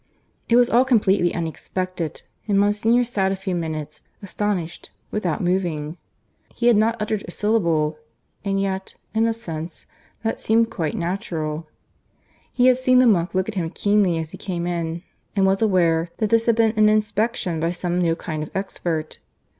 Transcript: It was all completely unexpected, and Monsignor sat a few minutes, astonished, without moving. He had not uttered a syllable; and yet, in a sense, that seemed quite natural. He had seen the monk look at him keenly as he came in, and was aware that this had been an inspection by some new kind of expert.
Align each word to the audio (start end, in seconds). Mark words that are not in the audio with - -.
It 0.49 0.55
was 0.55 0.67
all 0.67 0.83
completely 0.83 1.31
unexpected, 1.31 2.23
and 2.47 2.59
Monsignor 2.59 3.03
sat 3.03 3.31
a 3.31 3.35
few 3.35 3.53
minutes, 3.53 4.01
astonished, 4.23 4.89
without 5.11 5.43
moving. 5.43 5.95
He 6.55 6.65
had 6.65 6.75
not 6.75 6.99
uttered 6.99 7.23
a 7.27 7.29
syllable; 7.29 7.99
and 8.43 8.59
yet, 8.59 8.95
in 9.13 9.27
a 9.27 9.31
sense, 9.33 9.85
that 10.23 10.41
seemed 10.41 10.71
quite 10.71 10.97
natural. 10.97 11.67
He 12.51 12.65
had 12.65 12.77
seen 12.79 12.97
the 12.97 13.05
monk 13.05 13.35
look 13.35 13.47
at 13.47 13.53
him 13.53 13.69
keenly 13.69 14.17
as 14.17 14.31
he 14.31 14.39
came 14.39 14.65
in, 14.65 15.03
and 15.35 15.45
was 15.45 15.61
aware 15.61 16.09
that 16.17 16.31
this 16.31 16.47
had 16.47 16.55
been 16.55 16.73
an 16.77 16.89
inspection 16.89 17.59
by 17.59 17.71
some 17.71 18.01
new 18.01 18.15
kind 18.15 18.41
of 18.41 18.49
expert. 18.55 19.19